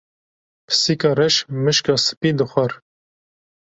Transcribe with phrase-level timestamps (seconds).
[0.67, 2.71] Pisîka reş mişka spî dixwar.